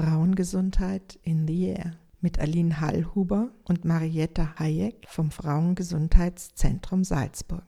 [0.00, 7.64] Frauengesundheit in the Air mit Aline Hallhuber und Marietta Hayek vom Frauengesundheitszentrum Salzburg.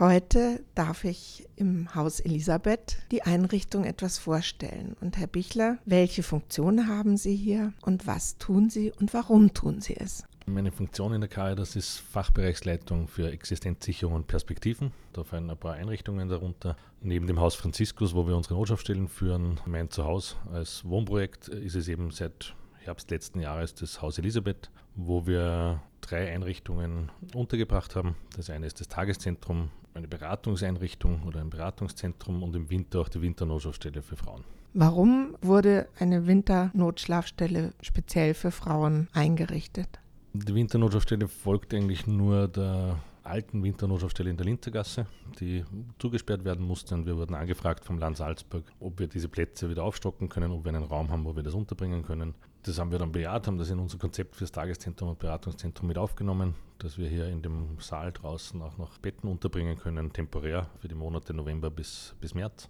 [0.00, 4.96] Heute darf ich im Haus Elisabeth die Einrichtung etwas vorstellen.
[5.00, 9.80] Und Herr Bichler, welche Funktion haben Sie hier und was tun Sie und warum tun
[9.80, 10.24] Sie es?
[10.48, 14.92] Meine Funktion in der Caritas ist Fachbereichsleitung für Existenzsicherung und Perspektiven.
[15.12, 16.76] Da fallen ein paar Einrichtungen darunter.
[17.02, 21.88] Neben dem Haus Franziskus, wo wir unsere Notschaftsstellen führen, mein Zuhause als Wohnprojekt, ist es
[21.88, 28.14] eben seit Herbst letzten Jahres das Haus Elisabeth, wo wir drei Einrichtungen untergebracht haben.
[28.36, 33.20] Das eine ist das Tageszentrum, eine Beratungseinrichtung oder ein Beratungszentrum und im Winter auch die
[33.20, 34.44] Winternotschlafstelle für Frauen.
[34.74, 39.98] Warum wurde eine Winternotschlafstelle speziell für Frauen eingerichtet?
[40.44, 45.06] Die Winternotschaftsstelle folgt eigentlich nur der alten Winternotschaftsstelle in der Linzergasse,
[45.40, 45.64] die
[45.98, 46.94] zugesperrt werden musste.
[46.94, 50.64] Und wir wurden angefragt vom Land Salzburg, ob wir diese Plätze wieder aufstocken können, ob
[50.64, 52.34] wir einen Raum haben, wo wir das unterbringen können.
[52.62, 55.96] Das haben wir dann bejaht, haben das in unser Konzept fürs Tageszentrum und Beratungszentrum mit
[55.96, 60.88] aufgenommen, dass wir hier in dem Saal draußen auch noch Betten unterbringen können, temporär für
[60.88, 62.68] die Monate November bis, bis März.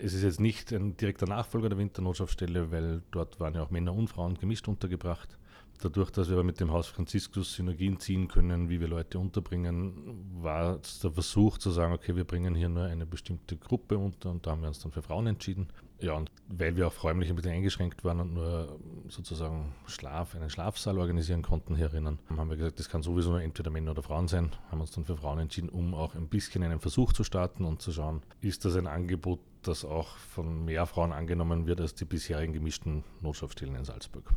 [0.00, 3.94] Es ist jetzt nicht ein direkter Nachfolger der Winternotschaftsstelle, weil dort waren ja auch Männer
[3.94, 5.38] und Frauen gemischt untergebracht.
[5.82, 10.80] Dadurch, dass wir mit dem Haus Franziskus Synergien ziehen können, wie wir Leute unterbringen, war
[11.02, 14.52] der Versuch zu sagen, okay, wir bringen hier nur eine bestimmte Gruppe unter und da
[14.52, 15.68] haben wir uns dann für Frauen entschieden.
[16.00, 20.50] Ja, und weil wir auch räumlich ein bisschen eingeschränkt waren und nur sozusagen Schlaf, einen
[20.50, 24.28] Schlafsaal organisieren konnten herinnen, haben wir gesagt, das kann sowieso nur entweder Männer oder Frauen
[24.28, 27.64] sein, haben uns dann für Frauen entschieden, um auch ein bisschen einen Versuch zu starten
[27.64, 31.94] und zu schauen, ist das ein Angebot, das auch von mehr Frauen angenommen wird als
[31.94, 34.34] die bisherigen gemischten Notschlafstellen in Salzburg.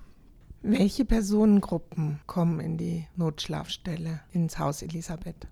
[0.70, 5.48] Welche Personengruppen kommen in die Notschlafstelle ins Haus Elisabeth?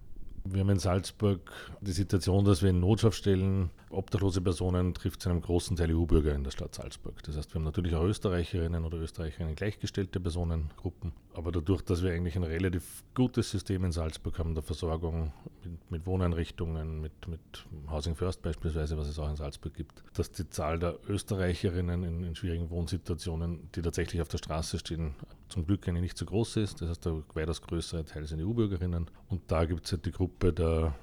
[0.48, 1.52] Wir haben in Salzburg
[1.82, 6.44] die Situation, dass wir in Notschlafstellen obdachlose Personen trifft zu einem großen Teil EU-Bürger in
[6.44, 7.24] der Stadt Salzburg.
[7.24, 11.14] Das heißt, wir haben natürlich auch Österreicherinnen oder Österreicherinnen gleichgestellte Personengruppen.
[11.34, 15.34] Aber dadurch, dass wir eigentlich ein relativ gutes System in Salzburg haben, der Versorgung
[15.64, 20.32] mit, mit Wohneinrichtungen, mit, mit Housing First beispielsweise, was es auch in Salzburg gibt, dass
[20.32, 25.16] die Zahl der Österreicherinnen in, in schwierigen Wohnsituationen, die tatsächlich auf der Straße stehen,
[25.50, 26.82] zum Glück eine nicht so groß ist.
[26.82, 29.10] Das heißt, der weitaus größere Teil sind EU-Bürgerinnen.
[29.30, 30.96] Und da gibt es halt die Gruppe der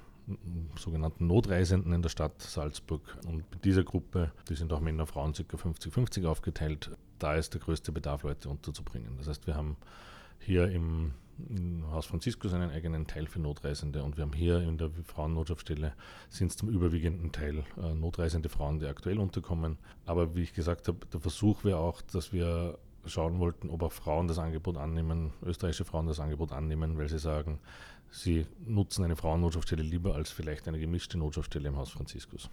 [0.78, 3.02] sogenannten Notreisenden in der Stadt Salzburg.
[3.26, 5.42] Und mit dieser Gruppe, die sind auch Männer, Frauen ca.
[5.42, 9.16] 50-50 aufgeteilt, da ist der größte Bedarf, Leute unterzubringen.
[9.18, 9.76] Das heißt, wir haben
[10.38, 11.12] hier im,
[11.48, 15.92] im Haus Franziskus einen eigenen Teil für Notreisende und wir haben hier in der Frauennotschaftsstelle
[16.28, 19.78] sind es zum überwiegenden Teil äh, notreisende Frauen, die aktuell unterkommen.
[20.04, 23.92] Aber wie ich gesagt habe, der Versuch wäre auch, dass wir schauen wollten, ob auch
[23.92, 27.58] Frauen das Angebot annehmen, österreichische Frauen das Angebot annehmen, weil sie sagen,
[28.10, 32.50] sie nutzen eine Frauennotschaftsstelle lieber als vielleicht eine gemischte Notschaftsstelle im Haus Franziskus.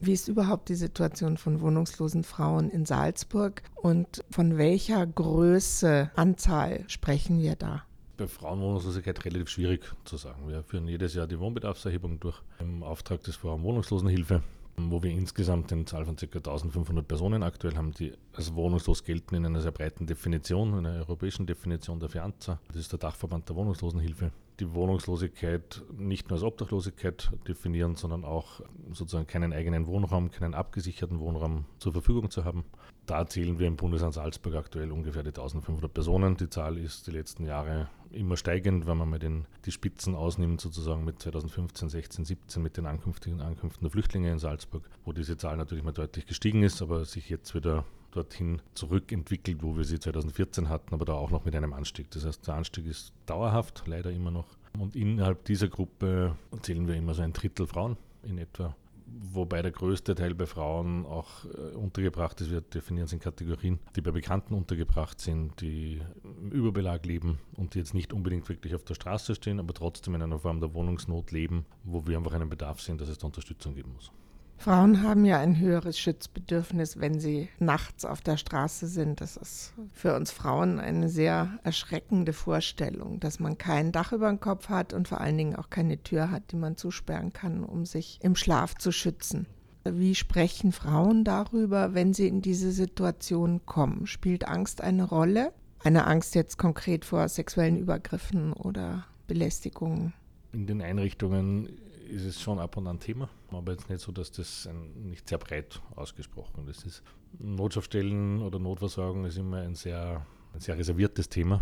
[0.00, 6.84] Wie ist überhaupt die Situation von wohnungslosen Frauen in Salzburg und von welcher Größe, Anzahl
[6.88, 7.84] sprechen wir da?
[8.16, 10.48] Bei Frauenwohnungslosigkeit relativ schwierig zu sagen.
[10.48, 14.42] Wir führen jedes Jahr die Wohnbedarfserhebung durch im Auftrag des Frauenwohnungslosenhilfe
[14.76, 16.24] wo wir insgesamt eine Zahl von ca.
[16.24, 21.46] 1500 Personen aktuell haben, die als wohnungslos gelten in einer sehr breiten Definition, einer europäischen
[21.46, 22.60] Definition der Fianza.
[22.68, 24.32] Das ist der Dachverband der Wohnungslosenhilfe.
[24.60, 28.60] Die Wohnungslosigkeit nicht nur als Obdachlosigkeit definieren, sondern auch
[28.92, 32.64] sozusagen keinen eigenen Wohnraum, keinen abgesicherten Wohnraum zur Verfügung zu haben.
[33.06, 36.36] Da zählen wir im Bundesland Salzburg aktuell ungefähr die 1500 Personen.
[36.36, 40.60] Die Zahl ist die letzten Jahre immer steigend, wenn man mal den, die Spitzen ausnimmt,
[40.60, 45.36] sozusagen mit 2015, 16, 17 mit den Ankünftigen Ankünften der Flüchtlinge in Salzburg, wo diese
[45.36, 49.98] Zahl natürlich mal deutlich gestiegen ist, aber sich jetzt wieder dorthin zurückentwickelt, wo wir sie
[49.98, 52.10] 2014 hatten, aber da auch noch mit einem Anstieg.
[52.12, 54.46] Das heißt, der Anstieg ist dauerhaft, leider immer noch.
[54.78, 58.74] Und innerhalb dieser Gruppe zählen wir immer so ein Drittel Frauen in etwa
[59.20, 62.50] wobei der größte Teil bei Frauen auch äh, untergebracht ist.
[62.50, 67.74] Wir definieren es in Kategorien, die bei Bekannten untergebracht sind, die im Überbelag leben und
[67.74, 70.74] die jetzt nicht unbedingt wirklich auf der Straße stehen, aber trotzdem in einer Form der
[70.74, 74.10] Wohnungsnot leben, wo wir einfach einen Bedarf sehen, dass es da Unterstützung geben muss.
[74.56, 79.20] Frauen haben ja ein höheres Schutzbedürfnis, wenn sie nachts auf der Straße sind.
[79.20, 84.40] Das ist für uns Frauen eine sehr erschreckende Vorstellung, dass man kein Dach über dem
[84.40, 87.84] Kopf hat und vor allen Dingen auch keine Tür hat, die man zusperren kann, um
[87.84, 89.46] sich im Schlaf zu schützen.
[89.84, 94.06] Wie sprechen Frauen darüber, wenn sie in diese Situation kommen?
[94.06, 95.52] Spielt Angst eine Rolle?
[95.82, 100.14] Eine Angst jetzt konkret vor sexuellen Übergriffen oder Belästigungen?
[100.52, 101.68] In den Einrichtungen
[102.08, 105.28] ist es schon ab und an Thema, aber jetzt nicht so, dass das ein, nicht
[105.28, 107.02] sehr breit ausgesprochen ist.
[107.38, 111.60] Notschaftsstellen oder Notversorgung ist immer ein sehr, ein sehr reserviertes Thema.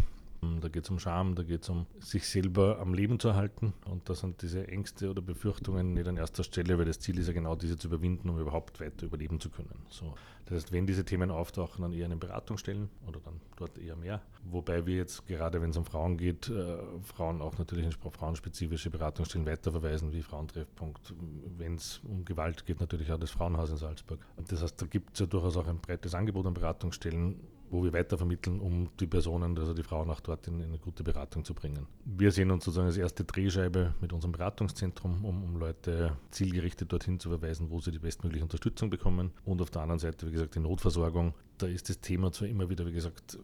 [0.61, 3.75] Da geht es um Scham, da geht es um sich selber am Leben zu erhalten.
[3.85, 7.29] Und da sind diese Ängste oder Befürchtungen nicht an erster Stelle, weil das Ziel ist
[7.29, 9.87] ja genau diese zu überwinden, um überhaupt weiter überleben zu können.
[9.89, 10.15] So.
[10.47, 13.95] Das heißt, wenn diese Themen auftauchen, dann eher eine Beratung stellen oder dann dort eher
[13.95, 14.21] mehr.
[14.45, 18.91] Wobei wir jetzt gerade, wenn es um Frauen geht, äh, Frauen auch natürlich in frauenspezifische
[18.91, 21.15] Beratungsstellen weiterverweisen, wie Frauentreffpunkt.
[21.57, 24.19] Wenn es um Gewalt geht, natürlich auch das Frauenhaus in Salzburg.
[24.49, 27.41] Das heißt, da gibt es ja durchaus auch ein breites Angebot an Beratungsstellen,
[27.73, 31.03] wo wir weitervermitteln, um die Personen, also die Frauen auch dort in, in, eine gute
[31.03, 31.87] Beratung zu bringen.
[32.05, 37.19] Wir sehen uns sozusagen als erste Drehscheibe mit unserem Beratungszentrum, um, um Leute zielgerichtet dorthin
[37.19, 39.33] zu verweisen, wo sie die bestmögliche Unterstützung bekommen.
[39.45, 41.35] Und auf der anderen Seite, wie gesagt, die Notversorgung.
[41.59, 43.39] Da ist das Thema zwar immer wieder, wie gesagt,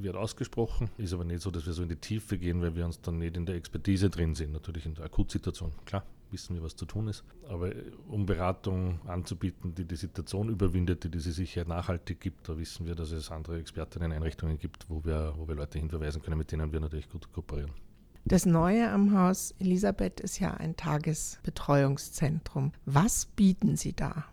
[0.00, 2.84] wird ausgesprochen, ist aber nicht so, dass wir so in die Tiefe gehen, weil wir
[2.84, 5.72] uns dann nicht in der Expertise drin sind, natürlich in der Akutsituation.
[5.84, 7.24] Klar, wissen wir, was zu tun ist.
[7.48, 12.58] Aber äh, um Beratung anzubieten, die die Situation überwindet, die diese Sicherheit nachhaltig gibt, da
[12.58, 16.38] wissen wir, dass es andere Expertinnen Einrichtungen gibt, wo wir, wo wir Leute hinverweisen können,
[16.38, 17.72] mit denen wir natürlich gut kooperieren.
[18.24, 22.72] Das Neue am Haus Elisabeth ist ja ein Tagesbetreuungszentrum.
[22.84, 24.26] Was bieten Sie da?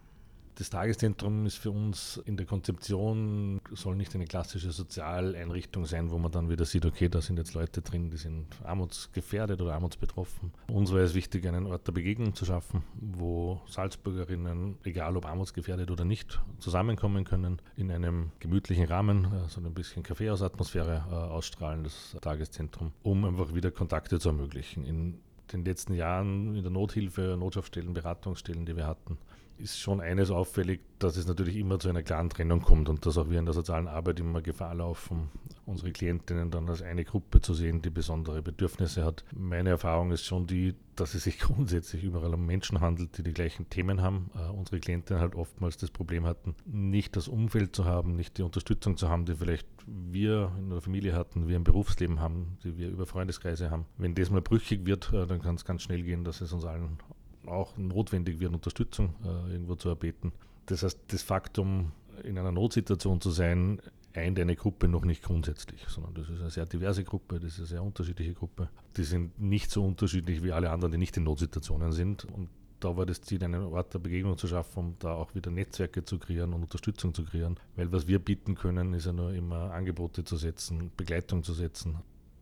[0.57, 6.17] Das Tageszentrum ist für uns in der Konzeption, soll nicht eine klassische Sozialeinrichtung sein, wo
[6.17, 10.51] man dann wieder sieht, okay, da sind jetzt Leute drin, die sind armutsgefährdet oder armutsbetroffen.
[10.71, 15.91] Uns war es wichtig, einen Ort der Begegnung zu schaffen, wo Salzburgerinnen, egal ob armutsgefährdet
[15.91, 21.83] oder nicht, zusammenkommen können, in einem gemütlichen Rahmen, äh, so ein bisschen Kaffeehausatmosphäre äh, ausstrahlen,
[21.83, 24.85] das Tageszentrum, um einfach wieder Kontakte zu ermöglichen.
[24.85, 25.19] In
[25.53, 29.19] den letzten Jahren in der Nothilfe, Notschaftsstellen, Beratungsstellen, die wir hatten,
[29.59, 33.17] ist schon eines auffällig, dass es natürlich immer zu einer klaren Trennung kommt und dass
[33.17, 35.29] auch wir in der sozialen Arbeit immer Gefahr laufen,
[35.65, 39.23] unsere Klientinnen dann als eine Gruppe zu sehen, die besondere Bedürfnisse hat.
[39.35, 43.33] Meine Erfahrung ist schon die, dass es sich grundsätzlich überall um Menschen handelt, die die
[43.33, 44.31] gleichen Themen haben.
[44.35, 48.43] Uh, unsere Klientinnen halt oftmals das Problem hatten, nicht das Umfeld zu haben, nicht die
[48.43, 52.77] Unterstützung zu haben, die vielleicht wir in der Familie hatten, wir im Berufsleben haben, die
[52.77, 53.85] wir über Freundeskreise haben.
[53.97, 56.65] Wenn das mal brüchig wird, uh, dann kann es ganz schnell gehen, dass es uns
[56.65, 56.97] allen
[57.47, 60.31] auch notwendig wird, Unterstützung äh, irgendwo zu erbeten.
[60.65, 61.91] Das heißt, das Faktum,
[62.23, 63.79] in einer Notsituation zu sein,
[64.13, 67.59] eint eine Gruppe noch nicht grundsätzlich, sondern das ist eine sehr diverse Gruppe, das ist
[67.59, 68.69] eine sehr unterschiedliche Gruppe.
[68.97, 72.25] Die sind nicht so unterschiedlich wie alle anderen, die nicht in Notsituationen sind.
[72.25, 72.49] Und
[72.79, 76.03] da war das Ziel, einen Ort der Begegnung zu schaffen, um da auch wieder Netzwerke
[76.03, 77.59] zu kreieren und Unterstützung zu kreieren.
[77.75, 81.97] Weil was wir bieten können, ist ja nur immer Angebote zu setzen, Begleitung zu setzen,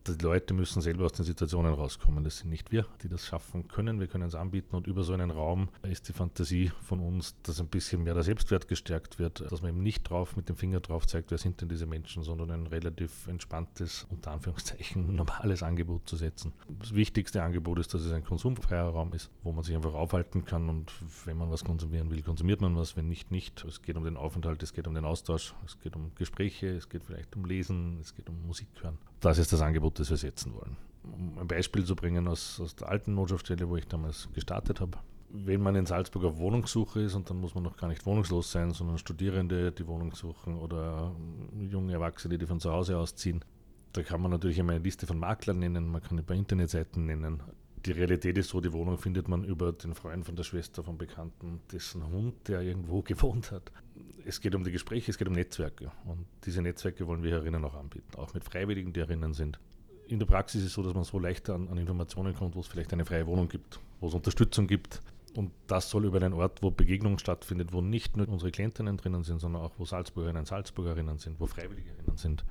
[0.08, 2.24] die Leute müssen selber aus den Situationen rauskommen.
[2.24, 4.00] Das sind nicht wir, die das schaffen können.
[4.00, 7.60] Wir können es anbieten und über so einen Raum ist die Fantasie von uns, dass
[7.60, 10.80] ein bisschen mehr der Selbstwert gestärkt wird, dass man eben nicht drauf mit dem Finger
[10.80, 16.08] drauf zeigt, wer sind denn diese Menschen, sondern ein relativ entspanntes, unter Anführungszeichen, normales Angebot
[16.08, 16.54] zu setzen.
[16.80, 20.46] Das wichtigste Angebot ist, dass es ein konsumfreier Raum ist, wo man sich einfach aufhalten
[20.46, 20.92] kann und
[21.26, 23.64] wenn man was konsumieren will, konsumiert man was, wenn nicht, nicht.
[23.66, 26.90] Es geht um den Aufenthalt, es geht um den Austausch, es geht um Gespräche, es
[26.90, 28.98] geht vielleicht um Lesen, es geht um Musik hören.
[29.26, 30.78] Das ist das Angebot, das wir setzen wollen.
[31.02, 35.00] Um ein Beispiel zu bringen aus, aus der alten Notschaftsstelle, wo ich damals gestartet habe.
[35.30, 38.52] Wenn man in Salzburg auf Wohnungssuche ist, und dann muss man noch gar nicht wohnungslos
[38.52, 41.16] sein, sondern Studierende, die Wohnung suchen oder
[41.60, 43.44] junge Erwachsene, die von zu Hause ausziehen,
[43.94, 47.08] da kann man natürlich immer eine Liste von Maklern nennen, man kann ein paar Internetseiten
[47.08, 47.42] nennen.
[47.86, 50.98] Die Realität ist so, die Wohnung findet man über den Freund von der Schwester, vom
[50.98, 53.72] Bekannten, dessen Hund, der irgendwo gewohnt hat
[54.26, 55.92] es geht um die Gespräche, es geht um Netzwerke.
[56.06, 59.60] Und diese Netzwerke wollen wir herinnen auch anbieten, auch mit Freiwilligen, die herinnen sind.
[60.08, 62.60] In der Praxis ist es so, dass man so leichter an, an Informationen kommt, wo
[62.60, 65.02] es vielleicht eine freie Wohnung gibt, wo es Unterstützung gibt.
[65.36, 69.24] Und das soll über einen Ort, wo Begegnung stattfindet, wo nicht nur unsere Klientinnen drinnen
[69.24, 72.46] sind, sondern auch wo Salzburgerinnen und Salzburgerinnen sind, wo Freiwilligerinnen sind.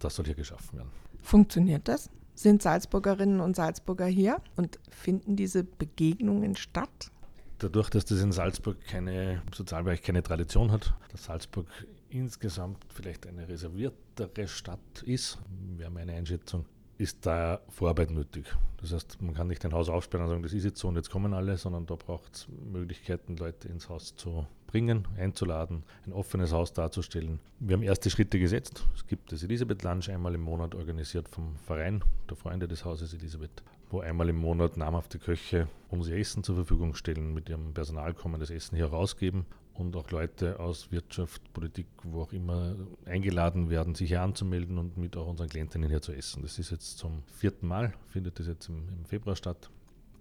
[0.00, 0.90] Das soll hier geschaffen werden.
[1.20, 2.10] Funktioniert das?
[2.40, 7.10] Sind Salzburgerinnen und Salzburger hier und finden diese Begegnungen statt?
[7.58, 11.66] dadurch, dass das in Salzburg keine, im Sozialbereich keine Tradition hat, dass Salzburg
[12.08, 15.38] insgesamt vielleicht eine reserviertere Stadt ist,
[15.76, 16.64] wäre meine Einschätzung,
[16.96, 18.46] ist da Vorarbeit nötig.
[18.80, 20.96] Das heißt, man kann nicht ein Haus aufsperren und sagen, das ist jetzt so und
[20.96, 26.12] jetzt kommen alle, sondern da braucht es Möglichkeiten, Leute ins Haus zu bringen, einzuladen, ein
[26.12, 27.40] offenes Haus darzustellen.
[27.58, 28.86] Wir haben erste Schritte gesetzt.
[28.94, 33.12] Es gibt das Elisabeth Lunch einmal im Monat organisiert vom Verein der Freunde des Hauses
[33.14, 38.14] Elisabeth wo einmal im Monat namhafte Köche unser Essen zur Verfügung stellen, mit ihrem Personal
[38.14, 43.70] kommen, das Essen hier rausgeben und auch Leute aus Wirtschaft, Politik, wo auch immer eingeladen
[43.70, 46.42] werden, sich hier anzumelden und mit auch unseren Klientinnen hier zu essen.
[46.42, 49.70] Das ist jetzt zum vierten Mal, findet das jetzt im, im Februar statt.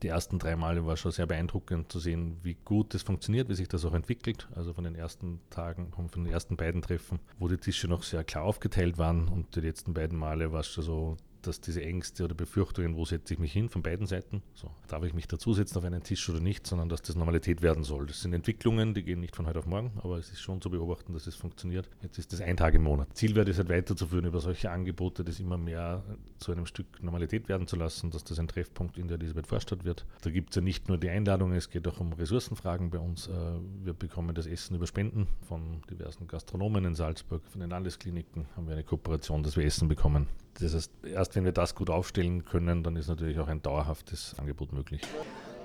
[0.02, 3.56] Die ersten drei Male war schon sehr beeindruckend zu sehen, wie gut das funktioniert, wie
[3.56, 4.48] sich das auch entwickelt.
[4.56, 8.24] Also von den ersten Tagen, von den ersten beiden Treffen, wo die Tische noch sehr
[8.24, 12.24] klar aufgeteilt waren und die letzten beiden Male war es schon so, dass diese Ängste
[12.24, 15.78] oder Befürchtungen, wo setze ich mich hin, von beiden Seiten, so, darf ich mich dazusetzen
[15.78, 18.08] auf einen Tisch oder nicht, sondern dass das Normalität werden soll.
[18.08, 20.70] Das sind Entwicklungen, die gehen nicht von heute auf morgen, aber es ist schon zu
[20.70, 21.90] beobachten, dass es funktioniert.
[22.02, 23.08] Jetzt ist das ein Tag im Monat.
[23.14, 26.04] Ziel wäre es halt weiterzuführen über solche Angebote, das immer mehr
[26.38, 29.84] zu einem Stück Normalität werden zu lassen, dass das ein Treffpunkt in der Elisabeth Vorstadt
[29.86, 30.06] wird.
[30.22, 33.28] Da gibt es ja nicht nur die Einladungen, es geht auch um Ressourcenfragen bei uns.
[33.28, 33.32] Äh,
[33.84, 38.68] wir bekommen das Essen über Spenden von diversen Gastronomen in Salzburg, von den Landeskliniken haben
[38.68, 40.28] wir eine Kooperation, dass wir Essen bekommen.
[40.56, 44.36] Das heißt, erst wenn wir das gut aufstellen können, dann ist natürlich auch ein dauerhaftes
[44.38, 45.02] Angebot möglich.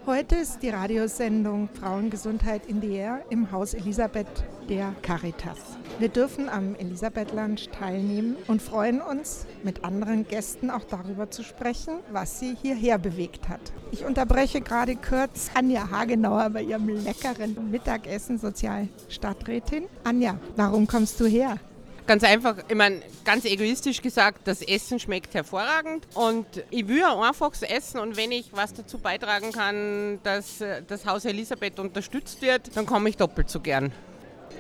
[0.07, 5.79] Heute ist die Radiosendung Frauengesundheit in the Air im Haus Elisabeth der Caritas.
[5.99, 11.43] Wir dürfen am Elisabeth Lunch teilnehmen und freuen uns, mit anderen Gästen auch darüber zu
[11.43, 13.73] sprechen, was sie hierher bewegt hat.
[13.93, 19.85] Ich unterbreche gerade kurz Anja Hagenauer bei ihrem leckeren Mittagessen Sozialstadträtin.
[20.05, 21.59] Anja, warum kommst du her?
[22.07, 27.19] Ganz einfach, ich meine, ganz egoistisch gesagt, das Essen schmeckt hervorragend und ich will ein
[27.19, 32.43] einfaches Essen und wenn ich was dazu beitragen kann, dass äh, das Haus Elisabeth unterstützt
[32.43, 33.91] wird, dann komme ich doppelt so gern.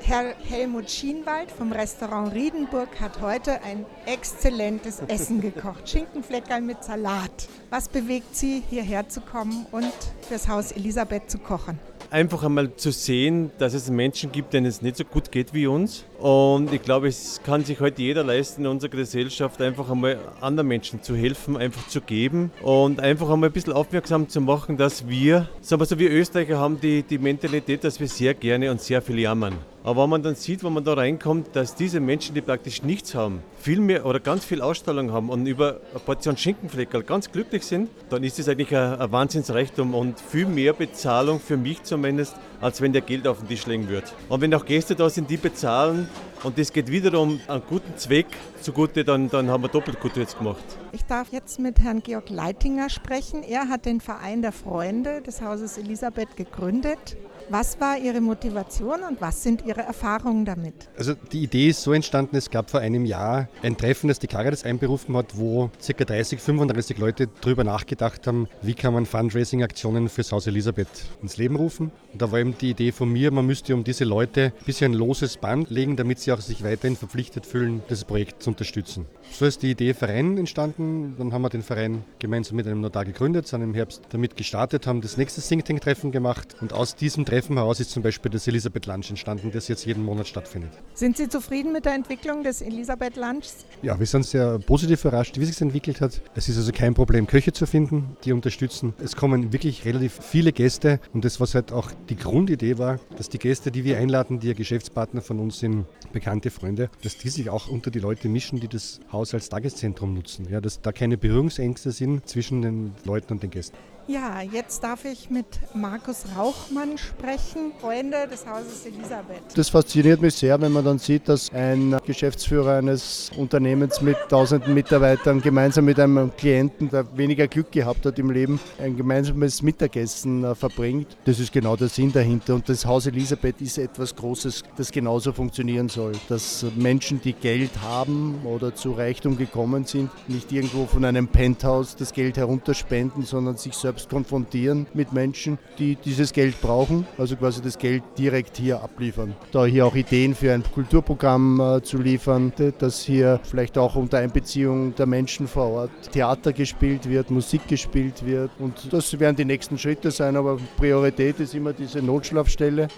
[0.00, 5.88] Herr Helmut Schienwald vom Restaurant Riedenburg hat heute ein exzellentes Essen gekocht.
[5.88, 7.48] Schinkenfleckerl mit Salat.
[7.68, 9.92] Was bewegt Sie, hierher zu kommen und
[10.26, 11.78] fürs Haus Elisabeth zu kochen?
[12.14, 15.66] Einfach einmal zu sehen, dass es Menschen gibt, denen es nicht so gut geht wie
[15.66, 16.04] uns.
[16.20, 20.68] Und ich glaube, es kann sich heute jeder leisten, in unserer Gesellschaft einfach einmal anderen
[20.68, 25.08] Menschen zu helfen, einfach zu geben und einfach einmal ein bisschen aufmerksam zu machen, dass
[25.08, 29.18] wir, so, wir Österreicher haben die, die Mentalität, dass wir sehr gerne und sehr viel
[29.18, 29.54] jammern.
[29.86, 33.14] Aber wenn man dann sieht, wenn man da reinkommt, dass diese Menschen, die praktisch nichts
[33.14, 37.66] haben, viel mehr oder ganz viel Ausstrahlung haben und über eine Portion Schinkenfleckerl ganz glücklich
[37.66, 42.34] sind, dann ist das eigentlich ein, ein Wahnsinnsreichtum und viel mehr Bezahlung für mich zumindest,
[42.62, 44.14] als wenn der Geld auf den Tisch legen wird.
[44.30, 46.08] Und wenn auch Gäste da sind, die bezahlen
[46.44, 48.28] und das geht wiederum einen guten Zweck
[48.62, 50.64] zugute, dann, dann haben wir doppelt gut jetzt gemacht.
[50.92, 53.42] Ich darf jetzt mit Herrn Georg Leitinger sprechen.
[53.42, 59.20] Er hat den Verein der Freunde des Hauses Elisabeth gegründet was war Ihre Motivation und
[59.20, 60.88] was sind Ihre Erfahrungen damit?
[60.96, 64.26] Also die Idee ist so entstanden, es gab vor einem Jahr ein Treffen, das die
[64.26, 66.04] Caritas einberufen hat, wo ca.
[66.04, 70.88] 30, 35 Leute darüber nachgedacht haben, wie kann man Fundraising-Aktionen fürs Haus Elisabeth
[71.22, 71.92] ins Leben rufen.
[72.12, 74.92] Und da war eben die Idee von mir, man müsste um diese Leute ein bisschen
[74.92, 79.06] ein loses Band legen, damit sie auch sich weiterhin verpflichtet fühlen, das Projekt zu unterstützen.
[79.30, 81.14] So ist die Idee Verein entstanden.
[81.18, 84.86] Dann haben wir den Verein gemeinsam mit einem Notar gegründet, sind im Herbst damit gestartet,
[84.86, 88.30] haben das nächste Think Tank-Treffen gemacht und aus diesem Treffen Treffen heraus ist zum Beispiel
[88.30, 90.70] das Elisabeth Lunch entstanden, das jetzt jeden Monat stattfindet.
[90.94, 93.66] Sind Sie zufrieden mit der Entwicklung des Elisabeth Lunchs?
[93.82, 96.22] Ja, wir sind sehr positiv überrascht, wie sich entwickelt hat.
[96.36, 98.94] Es ist also kein Problem, Köche zu finden, die unterstützen.
[99.02, 103.28] Es kommen wirklich relativ viele Gäste und das, was halt auch die Grundidee war, dass
[103.30, 107.30] die Gäste, die wir einladen, die ja Geschäftspartner von uns sind, bekannte Freunde, dass die
[107.30, 110.46] sich auch unter die Leute mischen, die das Haus als Tageszentrum nutzen.
[110.48, 113.76] Ja, dass da keine Berührungsängste sind zwischen den Leuten und den Gästen.
[114.06, 119.40] Ja, jetzt darf ich mit Markus Rauchmann sprechen, Freunde des Hauses Elisabeth.
[119.54, 124.74] Das fasziniert mich sehr, wenn man dann sieht, dass ein Geschäftsführer eines Unternehmens mit tausenden
[124.74, 130.44] Mitarbeitern gemeinsam mit einem Klienten, der weniger Glück gehabt hat im Leben, ein gemeinsames Mittagessen
[130.44, 131.16] äh, verbringt.
[131.24, 132.56] Das ist genau der Sinn dahinter.
[132.56, 136.12] Und das Haus Elisabeth ist etwas Großes, das genauso funktionieren soll.
[136.28, 141.96] Dass Menschen, die Geld haben oder zu Reichtum gekommen sind, nicht irgendwo von einem Penthouse
[141.96, 147.36] das Geld herunterspenden, sondern sich selbst selbst konfrontieren mit Menschen, die dieses Geld brauchen, also
[147.36, 149.36] quasi das Geld direkt hier abliefern.
[149.52, 154.18] Da hier auch Ideen für ein Kulturprogramm äh, zu liefern, dass hier vielleicht auch unter
[154.18, 159.44] Einbeziehung der Menschen vor Ort Theater gespielt wird, Musik gespielt wird und das werden die
[159.44, 162.88] nächsten Schritte sein, aber Priorität ist immer diese Notschlafstelle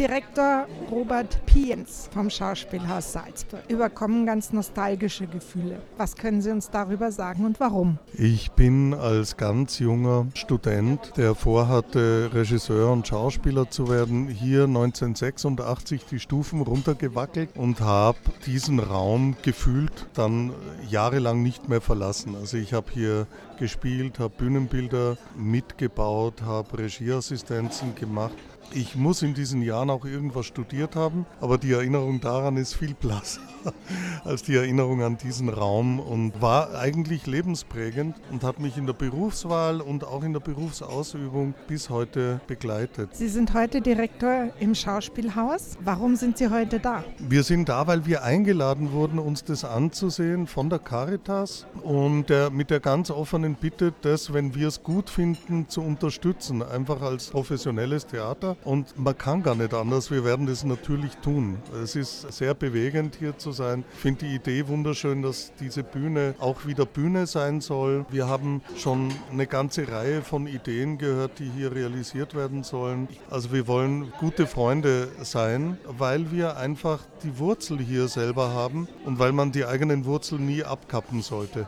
[0.00, 5.82] Direktor Robert Piens vom Schauspielhaus Salzburg überkommen ganz nostalgische Gefühle.
[5.98, 7.98] Was können Sie uns darüber sagen und warum?
[8.14, 16.06] Ich bin als ganz junger Student, der vorhatte, Regisseur und Schauspieler zu werden, hier 1986
[16.10, 18.16] die Stufen runtergewackelt und habe
[18.46, 20.54] diesen Raum gefühlt dann
[20.88, 22.36] jahrelang nicht mehr verlassen.
[22.36, 23.26] Also ich habe hier
[23.58, 28.32] gespielt, habe Bühnenbilder mitgebaut, habe Regieassistenzen gemacht
[28.72, 32.94] ich muss in diesen Jahren auch irgendwas studiert haben, aber die Erinnerung daran ist viel
[32.94, 33.40] blasser
[34.24, 38.92] als die Erinnerung an diesen Raum und war eigentlich lebensprägend und hat mich in der
[38.92, 43.10] Berufswahl und auch in der Berufsausübung bis heute begleitet.
[43.12, 45.76] Sie sind heute Direktor im Schauspielhaus.
[45.82, 47.04] Warum sind Sie heute da?
[47.18, 52.50] Wir sind da, weil wir eingeladen wurden, uns das anzusehen von der Caritas und der,
[52.50, 57.30] mit der ganz offenen Bitte, das, wenn wir es gut finden, zu unterstützen, einfach als
[57.30, 60.10] professionelles Theater und man kann gar nicht anders.
[60.10, 61.58] Wir werden das natürlich tun.
[61.82, 63.84] Es ist sehr bewegend hier zu sein.
[63.94, 68.06] Ich finde die Idee wunderschön, dass diese Bühne auch wieder Bühne sein soll.
[68.10, 73.08] Wir haben schon eine ganze Reihe von Ideen gehört, die hier realisiert werden sollen.
[73.30, 79.18] Also wir wollen gute Freunde sein, weil wir einfach die Wurzel hier selber haben und
[79.18, 81.66] weil man die eigenen Wurzeln nie abkappen sollte.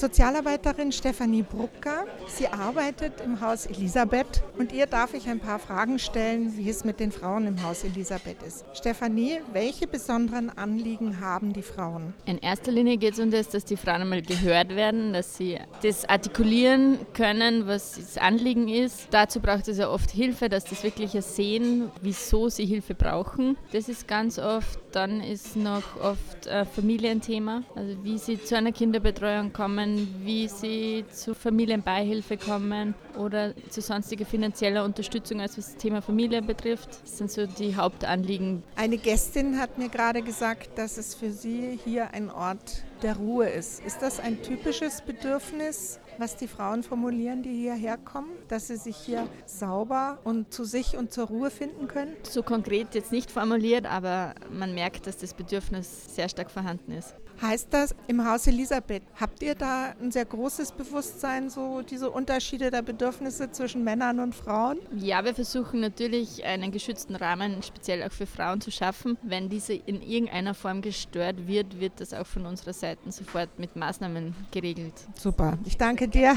[0.00, 2.06] Sozialarbeiterin Stefanie Brucker.
[2.26, 6.84] Sie arbeitet im Haus Elisabeth und ihr darf ich ein paar Fragen stellen, wie es
[6.86, 8.64] mit den Frauen im Haus Elisabeth ist.
[8.72, 12.14] Stefanie, welche besonderen Anliegen haben die Frauen?
[12.24, 15.58] In erster Linie geht es um das, dass die Frauen einmal gehört werden, dass sie
[15.82, 19.08] das artikulieren können, was das Anliegen ist.
[19.10, 23.58] Dazu braucht es ja oft Hilfe, dass das wirklich sehen, wieso sie Hilfe brauchen.
[23.72, 24.80] Das ist ganz oft.
[24.92, 29.89] Dann ist noch oft ein Familienthema, also wie sie zu einer Kinderbetreuung kommen
[30.22, 36.42] wie sie zu Familienbeihilfe kommen oder zu sonstiger finanzieller Unterstützung, als was das Thema Familie
[36.42, 37.02] betrifft.
[37.02, 38.62] Das sind so die Hauptanliegen.
[38.76, 43.48] Eine Gästin hat mir gerade gesagt, dass es für sie hier ein Ort der Ruhe
[43.48, 43.84] ist.
[43.84, 48.96] Ist das ein typisches Bedürfnis, was die Frauen formulieren, die hierher kommen, dass sie sich
[48.96, 52.14] hier sauber und zu sich und zur Ruhe finden können?
[52.22, 57.14] So konkret jetzt nicht formuliert, aber man merkt, dass das Bedürfnis sehr stark vorhanden ist.
[57.42, 62.70] Heißt das, im Haus Elisabeth, habt ihr da ein sehr großes Bewusstsein, so diese Unterschiede
[62.70, 64.78] der Bedürfnisse zwischen Männern und Frauen?
[64.94, 69.16] Ja, wir versuchen natürlich einen geschützten Rahmen speziell auch für Frauen zu schaffen.
[69.22, 73.74] Wenn diese in irgendeiner Form gestört wird, wird das auch von unserer Seite sofort mit
[73.74, 74.94] Maßnahmen geregelt.
[75.14, 76.36] Super, ich danke dir.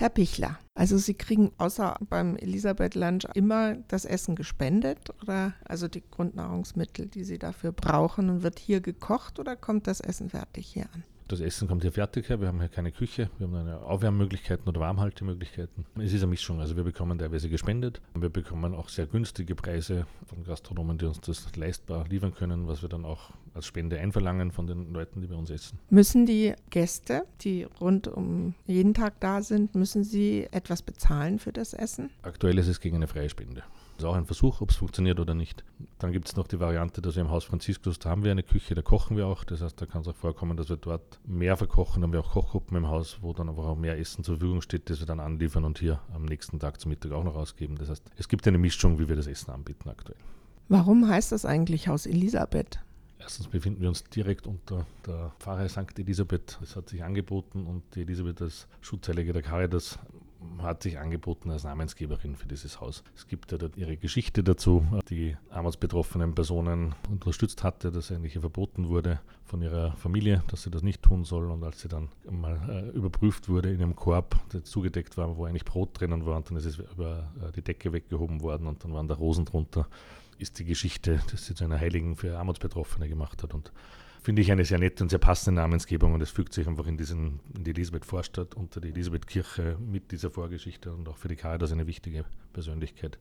[0.00, 5.88] Herr Pichler, also Sie kriegen außer beim Elisabeth Lunch immer das Essen gespendet oder also
[5.88, 10.68] die Grundnahrungsmittel, die Sie dafür brauchen und wird hier gekocht oder kommt das Essen fertig
[10.68, 11.02] hier an?
[11.28, 12.40] Das Essen kommt hier fertig her.
[12.40, 13.28] Wir haben hier keine Küche.
[13.36, 15.84] Wir haben eine Aufwärmmöglichkeiten oder Warmhaltemöglichkeiten.
[15.96, 16.58] Es ist eine Mischung.
[16.58, 18.00] Also wir bekommen teilweise gespendet.
[18.14, 22.80] Wir bekommen auch sehr günstige Preise von Gastronomen, die uns das leistbar liefern können, was
[22.80, 25.78] wir dann auch als Spende einverlangen von den Leuten, die bei uns essen.
[25.90, 31.52] Müssen die Gäste, die rund um jeden Tag da sind, müssen sie etwas bezahlen für
[31.52, 32.08] das Essen?
[32.22, 33.64] Aktuell ist es gegen eine freie Spende.
[33.98, 35.64] Das ist auch ein Versuch, ob es funktioniert oder nicht.
[35.98, 38.44] Dann gibt es noch die Variante, dass wir im Haus Franziskus, da haben wir eine
[38.44, 39.42] Küche, da kochen wir auch.
[39.42, 42.00] Das heißt, da kann es auch vorkommen, dass wir dort mehr verkochen.
[42.00, 44.62] Da haben wir auch Kochgruppen im Haus, wo dann einfach auch mehr Essen zur Verfügung
[44.62, 47.74] steht, das wir dann anliefern und hier am nächsten Tag zum Mittag auch noch ausgeben.
[47.74, 50.18] Das heißt, es gibt eine Mischung, wie wir das Essen anbieten aktuell.
[50.68, 52.78] Warum heißt das eigentlich Haus Elisabeth?
[53.18, 55.98] Erstens befinden wir uns direkt unter der Pfarre St.
[55.98, 56.56] Elisabeth.
[56.62, 59.98] Es hat sich angeboten und die Elisabeth als Schutzheilige der Caritas
[60.58, 63.02] hat sich angeboten als Namensgeberin für dieses Haus.
[63.16, 69.20] Es gibt ja ihre Geschichte dazu, die armutsbetroffenen Personen unterstützt hatte, dass eigentlich verboten wurde
[69.44, 71.50] von ihrer Familie, dass sie das nicht tun soll.
[71.50, 75.44] Und als sie dann mal äh, überprüft wurde in einem Korb, der zugedeckt war, wo
[75.44, 78.84] eigentlich Brot drinnen war, und dann ist es über äh, die Decke weggehoben worden und
[78.84, 79.88] dann waren da Rosen drunter,
[80.38, 83.54] ist die Geschichte, dass sie zu einer Heiligen für Armutsbetroffene gemacht hat.
[83.54, 83.72] Und
[84.22, 86.96] finde ich eine sehr nette und sehr passende Namensgebung und es fügt sich einfach in,
[86.96, 91.28] diesen, in die Elisabeth Vorstadt unter die Elisabeth Kirche mit dieser Vorgeschichte und auch für
[91.28, 93.18] die Caritas eine wichtige Persönlichkeit.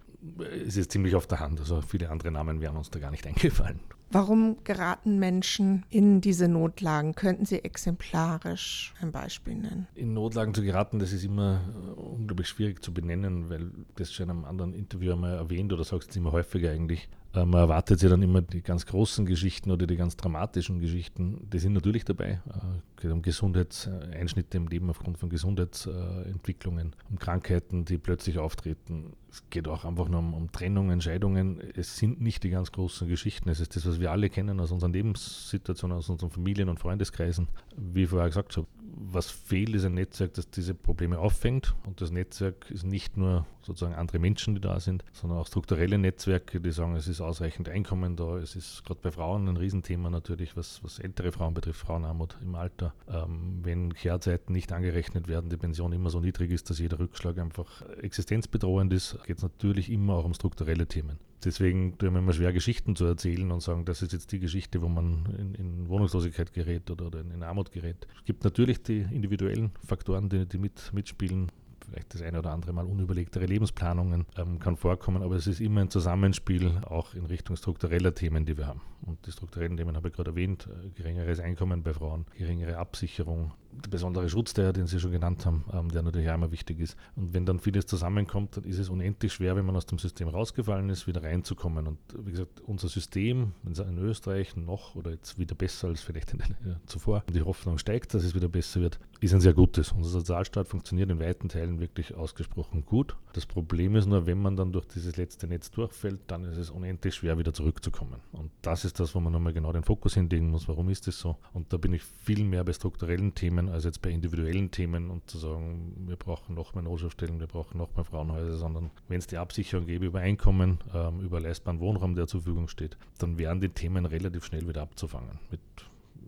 [0.65, 3.27] Es ist ziemlich auf der Hand, also viele andere Namen wären uns da gar nicht
[3.27, 3.79] eingefallen.
[4.10, 7.13] Warum geraten Menschen in diese Notlagen?
[7.13, 9.88] Könnten Sie exemplarisch ein Beispiel nennen?
[9.95, 14.25] In Notlagen zu geraten, das ist immer äh, unglaublich schwierig zu benennen, weil das schon
[14.25, 17.10] in einem anderen Interview einmal erwähnt oder sagt es immer häufiger eigentlich.
[17.38, 21.47] Äh, man erwartet ja dann immer die ganz großen Geschichten oder die ganz dramatischen Geschichten.
[21.52, 22.41] Die sind natürlich dabei.
[22.47, 29.13] Es äh, geht um Gesundheitseinschnitte im Leben aufgrund von Gesundheitsentwicklungen, um Krankheiten, die plötzlich auftreten.
[29.30, 31.62] Es geht auch einfach nur um, um Trennungen, Scheidungen.
[31.76, 33.50] Es sind nicht die ganz großen Geschichten.
[33.50, 37.47] Es ist das, was wir alle kennen aus unseren Lebenssituationen, aus unseren Familien- und Freundeskreisen.
[37.76, 41.76] Wie ich vorher gesagt habe, was fehlt, ist ein Netzwerk, das diese Probleme auffängt.
[41.86, 45.97] Und das Netzwerk ist nicht nur sozusagen andere Menschen, die da sind, sondern auch strukturelle
[45.97, 48.38] Netzwerke, die sagen, es ist ausreichend Einkommen da.
[48.38, 52.56] Es ist gerade bei Frauen ein Riesenthema natürlich, was, was ältere Frauen betrifft, Frauenarmut im
[52.56, 52.93] Alter.
[53.10, 57.38] Ähm, wenn Kehrzeiten nicht angerechnet werden, die Pension immer so niedrig ist, dass jeder Rückschlag
[57.39, 61.19] einfach existenzbedrohend ist, geht es natürlich immer auch um strukturelle Themen.
[61.43, 64.82] Deswegen tun wir immer schwer, Geschichten zu erzählen und sagen, das ist jetzt die Geschichte,
[64.82, 68.08] wo man in, in Wohnungslosigkeit gerät oder, oder, in Armut gerät.
[68.17, 71.52] Es gibt natürlich die individuellen Faktoren, die, die mit, mitspielen.
[71.86, 75.82] Vielleicht das eine oder andere Mal unüberlegtere Lebensplanungen ähm, kann vorkommen, aber es ist immer
[75.82, 78.82] ein Zusammenspiel auch in Richtung struktureller Themen, die wir haben.
[79.04, 83.54] Und die strukturellen Themen habe ich gerade erwähnt, äh, geringeres Einkommen bei Frauen, geringere Absicherung,
[83.89, 86.97] besondere Schutz, der, den Sie schon genannt haben, ähm, der natürlich auch immer wichtig ist.
[87.15, 90.27] Und wenn dann vieles zusammenkommt, dann ist es unendlich schwer, wenn man aus dem System
[90.27, 91.87] rausgefallen ist, wieder reinzukommen.
[91.87, 96.39] Und wie gesagt, unser System, in Österreich noch oder jetzt wieder besser als vielleicht in
[96.39, 99.91] den, ja, zuvor, die Hoffnung steigt, dass es wieder besser wird, ist ein sehr gutes.
[99.91, 103.15] Unser Sozialstaat funktioniert in weiten Teilen wirklich ausgesprochen gut.
[103.33, 106.69] Das Problem ist nur, wenn man dann durch dieses letzte Netz durchfällt, dann ist es
[106.69, 108.19] unendlich schwer, wieder zurückzukommen.
[108.31, 110.67] Und das ist das, wo man nochmal genau den Fokus hinlegen muss.
[110.67, 111.37] Warum ist das so?
[111.53, 115.30] Und da bin ich viel mehr bei strukturellen Themen als jetzt bei individuellen Themen und
[115.30, 119.27] zu sagen, wir brauchen noch mehr Notschaftsstellen, wir brauchen noch mehr Frauenhäuser, sondern wenn es
[119.27, 123.62] die Absicherung gäbe über Einkommen, ähm, über leistbaren Wohnraum, der zur Verfügung steht, dann wären
[123.62, 125.39] die Themen relativ schnell wieder abzufangen.
[125.51, 125.60] Mit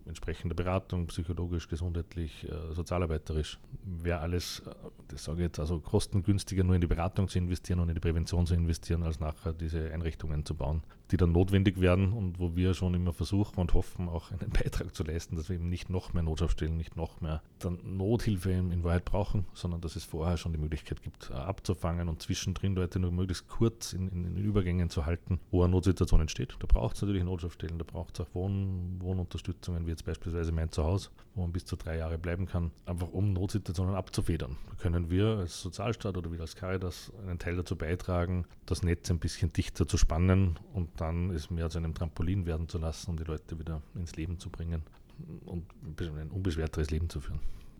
[0.09, 3.59] entsprechende Beratung, psychologisch, gesundheitlich, äh, sozialarbeiterisch.
[3.83, 4.71] Wäre alles, äh,
[5.07, 8.01] das sage ich jetzt, also kostengünstiger nur in die Beratung zu investieren und in die
[8.01, 12.55] Prävention zu investieren, als nachher diese Einrichtungen zu bauen, die dann notwendig werden und wo
[12.55, 15.89] wir schon immer versuchen und hoffen, auch einen Beitrag zu leisten, dass wir eben nicht
[15.89, 20.37] noch mehr Notschaftsstellen, nicht noch mehr dann Nothilfe in, Wahrheit brauchen, sondern dass es vorher
[20.37, 24.35] schon die Möglichkeit gibt, äh, abzufangen und zwischendrin Leute nur möglichst kurz in, in, in
[24.35, 26.55] den Übergängen zu halten, wo eine Notsituation entsteht.
[26.59, 30.71] Da braucht es natürlich Notschaftsstellen, da braucht es auch Wohn, Wohnunterstützungen, wie jetzt beispielsweise mein
[30.71, 34.57] Zuhause, wo man bis zu drei Jahre bleiben kann, einfach um Notsituationen abzufedern.
[34.69, 39.09] Da können wir als Sozialstaat oder wir als Caritas einen Teil dazu beitragen, das Netz
[39.09, 43.11] ein bisschen dichter zu spannen und dann es mehr zu einem Trampolin werden zu lassen,
[43.11, 44.83] um die Leute wieder ins Leben zu bringen
[45.45, 45.65] und
[45.99, 47.39] ein unbeschwerteres Leben zu führen.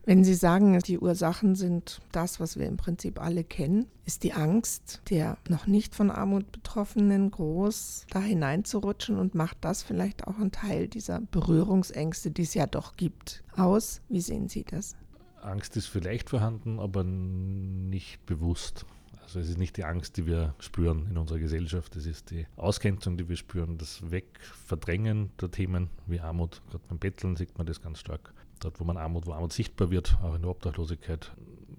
[0.09, 4.33] Wenn Sie sagen, die Ursachen sind das, was wir im Prinzip alle kennen, ist die
[4.33, 10.39] Angst der noch nicht von Armut Betroffenen groß, da hineinzurutschen und macht das vielleicht auch
[10.39, 14.01] einen Teil dieser Berührungsängste, die es ja doch gibt, aus?
[14.09, 14.95] Wie sehen Sie das?
[15.43, 18.87] Angst ist vielleicht vorhanden, aber nicht bewusst.
[19.21, 22.47] Also es ist nicht die Angst, die wir spüren in unserer Gesellschaft, es ist die
[22.55, 26.63] Ausgrenzung, die wir spüren, das Wegverdrängen der Themen wie Armut.
[26.71, 29.91] Gerade beim Betteln sieht man das ganz stark dort wo man Armut, wo Armut sichtbar
[29.91, 31.31] wird, auch in der Obdachlosigkeit,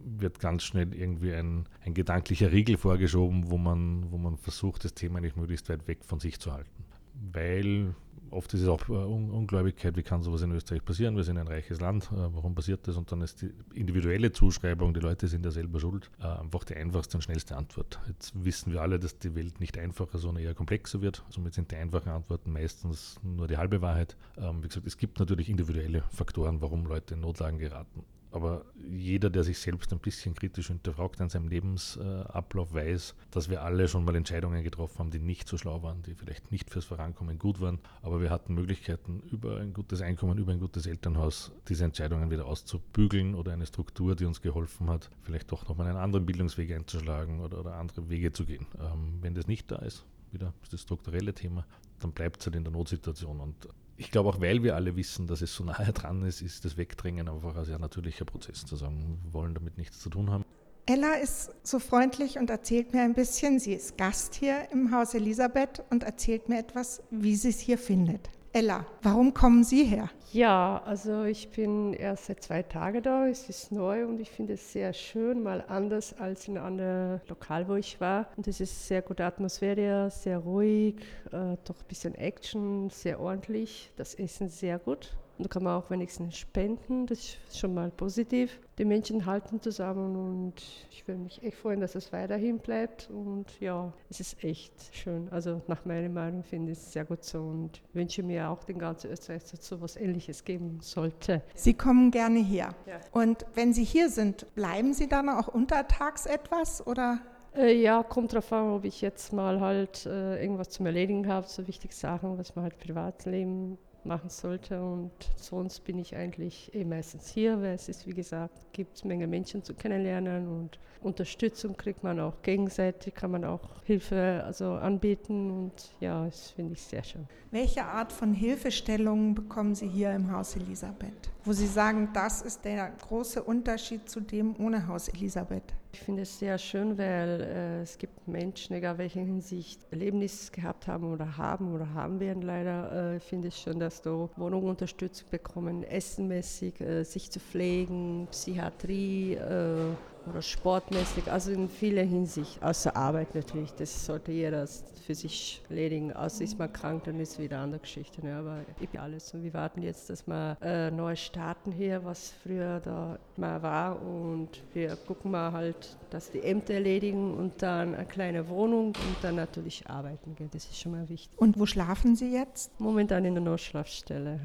[0.03, 4.95] wird ganz schnell irgendwie ein, ein gedanklicher Riegel vorgeschoben, wo man, wo man versucht, das
[4.95, 6.85] Thema nicht möglichst weit weg von sich zu halten.
[7.33, 7.95] Weil
[8.31, 11.17] oft ist es auch äh, Ungläubigkeit, wie kann sowas in Österreich passieren?
[11.17, 12.97] Wir sind ein reiches Land, äh, warum passiert das?
[12.97, 16.77] Und dann ist die individuelle Zuschreibung, die Leute sind ja selber schuld, äh, einfach die
[16.77, 18.01] einfachste und schnellste Antwort.
[18.07, 21.25] Jetzt wissen wir alle, dass die Welt nicht einfacher, sondern eher komplexer wird.
[21.29, 24.17] Somit sind die einfachen Antworten meistens nur die halbe Wahrheit.
[24.37, 28.05] Ähm, wie gesagt, es gibt natürlich individuelle Faktoren, warum Leute in Notlagen geraten.
[28.33, 33.63] Aber jeder, der sich selbst ein bisschen kritisch hinterfragt an seinem Lebensablauf, weiß, dass wir
[33.63, 36.85] alle schon mal Entscheidungen getroffen haben, die nicht so schlau waren, die vielleicht nicht fürs
[36.85, 37.81] Vorankommen gut waren.
[38.03, 42.47] Aber wir hatten Möglichkeiten, über ein gutes Einkommen, über ein gutes Elternhaus diese Entscheidungen wieder
[42.47, 47.41] auszubügeln oder eine Struktur, die uns geholfen hat, vielleicht doch nochmal einen anderen Bildungsweg einzuschlagen
[47.41, 48.67] oder, oder andere Wege zu gehen.
[48.81, 51.67] Ähm, wenn das nicht da ist, wieder das strukturelle Thema,
[51.99, 53.41] dann bleibt es halt in der Notsituation.
[53.41, 53.69] Und
[54.01, 56.79] ich glaube auch, weil wir alle wissen, dass es so nahe dran ist, ist das
[56.79, 60.45] Wegdrängen einfach ein sehr natürlicher Prozess zu sagen, wir wollen damit nichts zu tun haben.
[60.87, 63.61] Ella ist so freundlich und erzählt mir ein bisschen.
[63.61, 67.77] Sie ist Gast hier im Haus Elisabeth und erzählt mir etwas, wie sie es hier
[67.77, 68.31] findet.
[68.53, 70.11] Ella, warum kommen Sie her?
[70.33, 73.29] Ja, also ich bin erst seit zwei Tagen da.
[73.29, 77.69] Es ist neu und ich finde es sehr schön, mal anders als in einem Lokal,
[77.69, 78.27] wo ich war.
[78.37, 83.93] Und es ist sehr gute Atmosphäre, sehr ruhig, äh, doch ein bisschen Action, sehr ordentlich.
[83.97, 85.17] Das Essen sehr gut.
[85.41, 88.61] Und da kann man auch wenigstens spenden, das ist schon mal positiv.
[88.77, 90.53] Die Menschen halten zusammen und
[90.91, 93.09] ich würde mich echt freuen, dass es weiterhin bleibt.
[93.09, 95.31] Und ja, es ist echt schön.
[95.31, 98.79] Also nach meiner Meinung finde ich es sehr gut so und wünsche mir auch den
[98.79, 101.41] ganzen Österreich, dass es so etwas Ähnliches geben sollte.
[101.55, 102.75] Sie kommen gerne hier.
[102.87, 103.01] Ja.
[103.13, 107.19] Und wenn Sie hier sind, bleiben Sie dann auch untertags etwas oder?
[107.57, 111.47] Äh, ja, kommt darauf an, ob ich jetzt mal halt äh, irgendwas zum Erledigen habe,
[111.49, 114.83] so wichtige Sachen, was man halt Privatleben machen sollte.
[114.83, 119.09] Und sonst bin ich eigentlich eh meistens hier, weil es ist, wie gesagt, gibt eine
[119.09, 124.73] Menge Menschen zu kennenlernen und Unterstützung kriegt man auch gegenseitig, kann man auch Hilfe also
[124.75, 127.27] anbieten und ja, das finde ich sehr schön.
[127.51, 131.31] Welche Art von Hilfestellungen bekommen Sie hier im Haus Elisabeth?
[131.45, 135.75] Wo Sie sagen, das ist der große Unterschied zu dem ohne Haus Elisabeth?
[135.93, 140.87] Ich finde es sehr schön, weil äh, es gibt Menschen, egal welche Hinsicht Erlebnis gehabt
[140.87, 145.83] haben oder haben oder haben werden leider, äh, finde ich schön, dass du Wohnungsunterstützung bekommen,
[145.83, 149.95] essenmäßig, äh, sich zu pflegen, Psychiatrie, äh,
[150.29, 154.67] oder sportmäßig, also in vieler Hinsicht, außer Arbeit natürlich, das sollte jeder
[155.07, 156.13] für sich erledigen.
[156.13, 158.25] Außer ist man krank, dann ist es wieder eine andere Geschichte.
[158.25, 158.37] Ne?
[158.37, 162.81] Aber ich alles und wir warten jetzt, dass wir äh, neu starten hier, was früher
[162.81, 168.07] da mal war und wir gucken mal halt, dass die Ämter erledigen und dann eine
[168.07, 170.51] kleine Wohnung und dann natürlich arbeiten gehen.
[170.53, 171.39] Das ist schon mal wichtig.
[171.39, 172.79] Und wo schlafen Sie jetzt?
[172.79, 174.41] Momentan in der Notschlafstelle.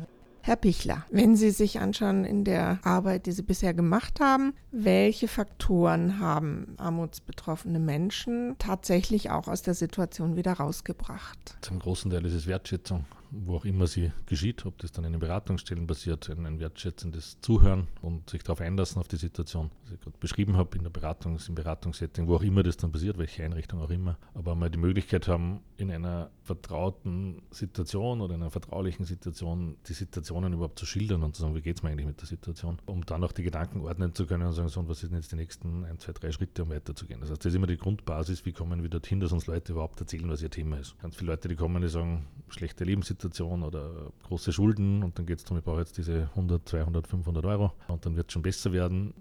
[0.47, 5.27] Herr Pichler, wenn Sie sich anschauen in der Arbeit, die Sie bisher gemacht haben, welche
[5.27, 11.57] Faktoren haben armutsbetroffene Menschen tatsächlich auch aus der Situation wieder rausgebracht?
[11.61, 13.05] Zum großen Teil ist es Wertschätzung
[13.43, 17.39] wo auch immer sie geschieht, ob das dann in den Beratungsstellen passiert, ein, ein wertschätzendes
[17.41, 20.91] Zuhören und sich darauf einlassen auf die Situation, was ich gerade beschrieben habe, in der
[20.91, 24.69] Beratungs-, im Beratungssetting, wo auch immer das dann passiert, welche Einrichtung auch immer, aber mal
[24.69, 30.79] die Möglichkeit haben, in einer vertrauten Situation oder in einer vertraulichen Situation die Situationen überhaupt
[30.79, 33.23] zu schildern und zu sagen, wie geht es mir eigentlich mit der Situation, um dann
[33.23, 35.83] auch die Gedanken ordnen zu können und sagen, so, und was sind jetzt die nächsten
[35.83, 37.19] ein, zwei, drei Schritte, um weiterzugehen.
[37.19, 39.99] Das heißt, das ist immer die Grundbasis, wie kommen wir dorthin, dass uns Leute überhaupt
[39.99, 40.97] erzählen, was ihr Thema ist.
[41.01, 45.25] Ganz viele Leute, die kommen, die sagen, schlechte Lebenssituation, Situation oder große Schulden und dann
[45.25, 48.33] geht es darum, ich brauche jetzt diese 100, 200, 500 Euro und dann wird es
[48.33, 49.13] schon besser werden,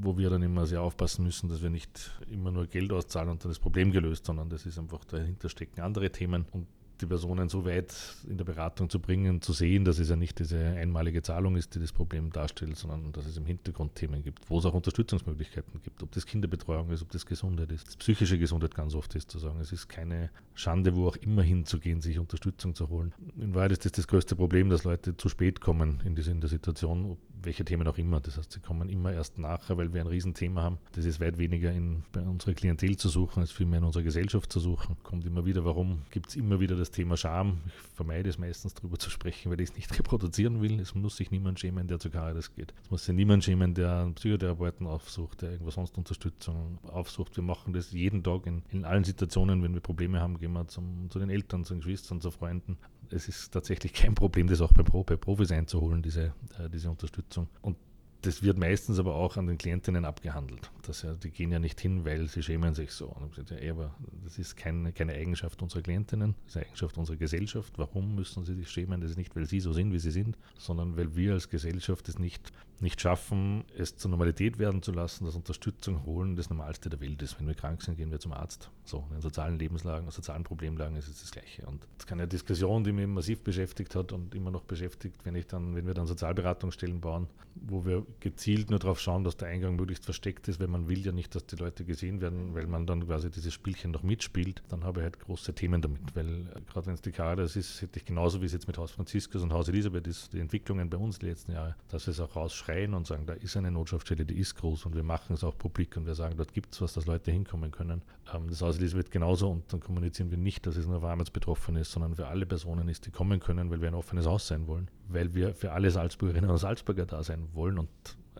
[0.00, 3.44] wo wir dann immer sehr aufpassen müssen, dass wir nicht immer nur Geld auszahlen und
[3.44, 6.66] dann das Problem gelöst, sondern das ist einfach dahinter stecken andere Themen und
[7.02, 7.94] die Personen so weit
[8.28, 11.74] in der Beratung zu bringen, zu sehen, dass es ja nicht diese einmalige Zahlung ist,
[11.74, 15.82] die das Problem darstellt, sondern dass es im Hintergrund Themen gibt, wo es auch Unterstützungsmöglichkeiten
[15.82, 19.30] gibt, ob das Kinderbetreuung ist, ob das Gesundheit ist, das psychische Gesundheit ganz oft ist
[19.30, 19.60] zu sagen.
[19.60, 23.12] Es ist keine Schande, wo auch immer hinzugehen, sich Unterstützung zu holen.
[23.36, 26.40] In Wahrheit ist das das größte Problem, dass Leute zu spät kommen in, diese, in
[26.40, 28.20] der Situation, welche Themen auch immer.
[28.20, 30.78] Das heißt, sie kommen immer erst nachher, weil wir ein Riesenthema haben.
[30.92, 34.52] Das ist weit weniger in, bei unserer Klientel zu suchen, als vielmehr in unserer Gesellschaft
[34.52, 34.96] zu suchen.
[35.02, 37.60] Kommt immer wieder, warum gibt es immer wieder das Thema Scham?
[37.66, 40.80] Ich vermeide es meistens darüber zu sprechen, weil ich es nicht reproduzieren will.
[40.80, 42.74] Es muss sich niemand schämen, der zu Caritas geht.
[42.84, 47.36] Es muss sich niemand schämen, der einen Psychotherapeuten aufsucht, der irgendwas sonst Unterstützung aufsucht.
[47.36, 49.62] Wir machen das jeden Tag in, in allen Situationen.
[49.62, 52.78] Wenn wir Probleme haben, gehen wir zum, zu den Eltern, zu den Geschwistern, zu Freunden
[53.12, 56.90] es ist tatsächlich kein Problem, das auch bei, Pro, bei Profis einzuholen, diese, äh, diese
[56.90, 57.48] Unterstützung.
[57.60, 57.76] Und
[58.22, 60.70] das wird meistens aber auch an den Klientinnen abgehandelt.
[60.82, 63.08] Das ja, die gehen ja nicht hin, weil sie schämen sich so.
[63.08, 66.98] Und gesagt, ja, aber das ist keine, keine Eigenschaft unserer Klientinnen, das ist eine Eigenschaft
[66.98, 67.72] unserer Gesellschaft.
[67.78, 69.00] Warum müssen sie sich schämen?
[69.00, 72.08] Das ist nicht, weil sie so sind, wie sie sind, sondern weil wir als Gesellschaft
[72.08, 76.90] es nicht nicht schaffen, es zur Normalität werden zu lassen, dass Unterstützung holen das Normalste
[76.90, 77.38] der Welt ist.
[77.38, 78.70] Wenn wir krank sind, gehen wir zum Arzt.
[78.84, 81.64] So, in sozialen Lebenslagen, sozialen Problemlagen ist es das Gleiche.
[81.66, 85.36] Und das ist eine Diskussion, die mich massiv beschäftigt hat und immer noch beschäftigt, wenn
[85.36, 89.48] ich dann, wenn wir dann Sozialberatungsstellen bauen, wo wir gezielt nur darauf schauen, dass der
[89.48, 92.66] Eingang möglichst versteckt ist, weil man will ja nicht, dass die Leute gesehen werden, weil
[92.66, 96.14] man dann quasi dieses Spielchen noch mitspielt, dann habe ich halt große Themen damit.
[96.14, 98.78] Weil äh, gerade wenn es die Caritas ist, hätte ich genauso wie es jetzt mit
[98.78, 102.18] Haus Franziskus und Haus Elisabeth ist, die Entwicklungen bei uns die letzten Jahre, dass es
[102.18, 105.34] auch rausschreibt schreien und sagen, da ist eine Notschaftsstelle, die ist groß und wir machen
[105.34, 108.02] es auch publik und wir sagen, dort gibt es was, dass Leute hinkommen können.
[108.32, 111.80] Ähm, das Auslesen wird genauso und dann kommunizieren wir nicht, dass es nur für Armutsbetroffene
[111.80, 114.66] ist, sondern für alle Personen ist, die kommen können, weil wir ein offenes Haus sein
[114.66, 117.88] wollen, weil wir für alle Salzburgerinnen und Salzburger da sein wollen und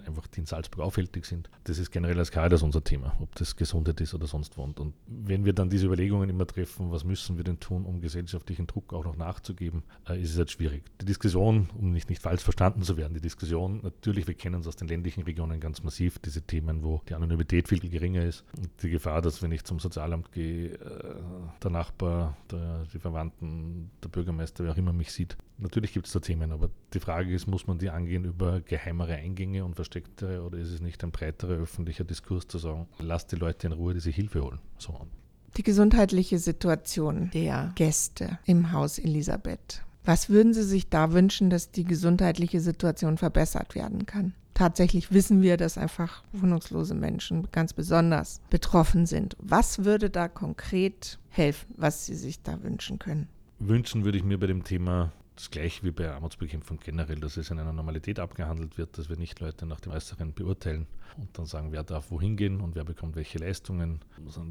[0.06, 1.50] einfach die in Salzburg auffällig sind.
[1.64, 4.62] Das ist generell als Caritas unser Thema, ob das Gesundheit ist oder sonst wo.
[4.62, 8.66] Und wenn wir dann diese Überlegungen immer treffen, was müssen wir denn tun, um gesellschaftlichen
[8.66, 10.84] Druck auch noch nachzugeben, äh, ist es halt schwierig.
[11.00, 14.66] Die Diskussion, um nicht, nicht falsch verstanden zu werden, die Diskussion, natürlich, wir kennen es
[14.66, 18.44] aus den ländlichen Regionen ganz massiv, diese Themen, wo die Anonymität viel geringer ist.
[18.56, 21.14] Und die Gefahr, dass wenn ich zum Sozialamt gehe, äh,
[21.62, 26.12] der Nachbar, der, die Verwandten, der Bürgermeister, wer auch immer mich sieht, Natürlich gibt es
[26.12, 30.42] da Themen, aber die Frage ist, muss man die angehen über geheimere Eingänge und verstecktere
[30.42, 33.94] oder ist es nicht ein breiterer öffentlicher Diskurs zu sagen, lasst die Leute in Ruhe,
[33.94, 34.58] die sich Hilfe holen.
[34.78, 35.06] So.
[35.56, 39.82] Die gesundheitliche Situation der Gäste im Haus Elisabeth.
[40.04, 44.34] Was würden Sie sich da wünschen, dass die gesundheitliche Situation verbessert werden kann?
[44.54, 49.36] Tatsächlich wissen wir, dass einfach wohnungslose Menschen ganz besonders betroffen sind.
[49.38, 53.28] Was würde da konkret helfen, was Sie sich da wünschen können?
[53.58, 57.50] Wünschen würde ich mir bei dem Thema das gleiche wie bei Armutsbekämpfung generell, dass es
[57.50, 61.46] in einer Normalität abgehandelt wird, dass wir nicht Leute nach dem Äußeren beurteilen und dann
[61.46, 63.98] sagen, wer darf wohin gehen und wer bekommt welche Leistungen.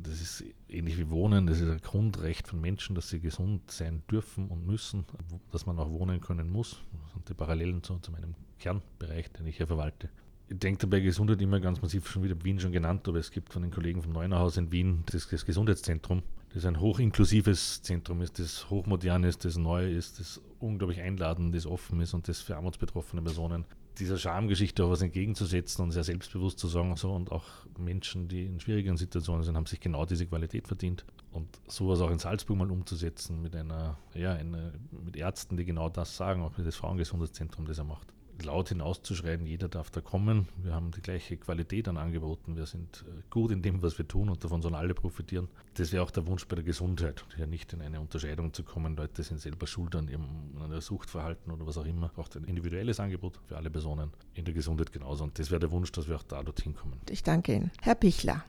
[0.04, 4.04] Das ist ähnlich wie Wohnen, das ist ein Grundrecht von Menschen, dass sie gesund sein
[4.12, 5.06] dürfen und müssen,
[5.54, 6.82] dass man auch wohnen können muss.
[7.04, 10.10] Das sind die Parallelen zu, zu meinem Kernbereich, den ich hier verwalte.
[10.50, 13.54] Ich denke dabei Gesundheit immer ganz massiv schon wieder Wien schon genannt, aber es gibt
[13.54, 16.22] von den Kollegen vom Neunerhaus in Wien das, das Gesundheitszentrum,
[16.54, 21.66] das ein hochinklusives Zentrum ist, das hochmodern ist, das neu ist, das unglaublich einladend ist,
[21.66, 23.66] offen ist und das für armutsbetroffene Personen
[24.00, 27.46] dieser Schamgeschichte auch was entgegenzusetzen und sehr selbstbewusst zu sagen, so und auch
[27.78, 31.06] Menschen, die in schwierigen Situationen sind, haben sich genau diese Qualität verdient.
[31.32, 35.90] Und sowas auch in Salzburg mal umzusetzen mit einer, ja, eine, mit Ärzten, die genau
[35.90, 40.48] das sagen, auch mit das Frauengesundheitszentrum, das er macht laut hinauszuschreien, jeder darf da kommen.
[40.58, 42.56] Wir haben die gleiche Qualität an Angeboten.
[42.56, 45.48] Wir sind äh, gut in dem, was wir tun und davon sollen alle profitieren.
[45.76, 48.96] Das wäre auch der Wunsch bei der Gesundheit, hier nicht in eine Unterscheidung zu kommen.
[48.96, 50.26] Leute sind selber schuld an ihrem
[50.60, 52.10] an Suchtverhalten oder was auch immer.
[52.10, 55.24] Braucht ein individuelles Angebot für alle Personen in der Gesundheit genauso.
[55.24, 57.00] Und das wäre der Wunsch, dass wir auch da dorthin kommen.
[57.10, 57.72] Ich danke Ihnen.
[57.82, 58.44] Herr Pichler.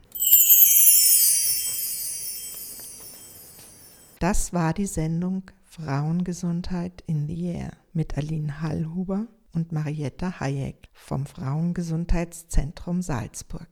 [4.18, 11.26] Das war die Sendung Frauengesundheit in the Air mit Aline Hallhuber und Marietta Hayek vom
[11.26, 13.68] Frauengesundheitszentrum Salzburg.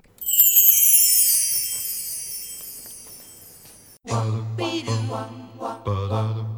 [4.05, 6.50] Ba-da-ba-ba, ba-da-ba.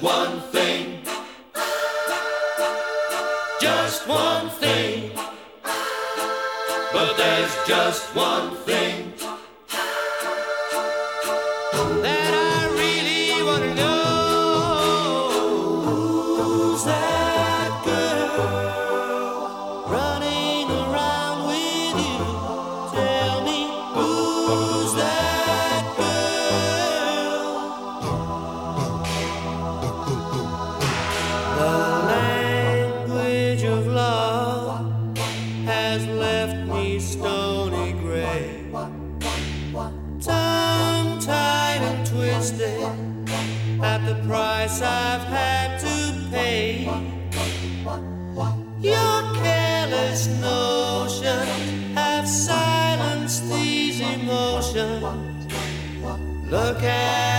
[0.00, 0.45] one.
[42.36, 42.82] wasted
[43.82, 46.84] at the price I've had to pay.
[48.80, 55.02] Your careless notions have silenced these emotions.
[56.50, 57.35] Look at